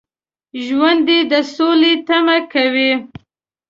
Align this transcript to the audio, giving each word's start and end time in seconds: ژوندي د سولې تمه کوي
ژوندي 0.63 1.19
د 1.31 1.33
سولې 1.55 1.93
تمه 2.07 2.37
کوي 2.53 2.91